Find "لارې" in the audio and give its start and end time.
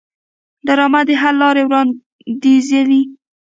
1.41-1.63